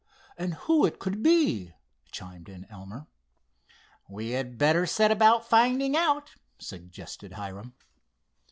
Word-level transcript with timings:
And 0.35 0.55
who 0.55 0.83
it 0.87 0.97
could 0.97 1.21
be?" 1.21 1.73
chimed 2.11 2.49
in 2.49 2.65
Elmer. 2.71 3.05
"We 4.09 4.31
had 4.31 4.57
better 4.57 4.87
set 4.87 5.11
about 5.11 5.47
finding 5.47 5.95
out," 5.95 6.31
suggested 6.57 7.33
Hiram. 7.33 7.75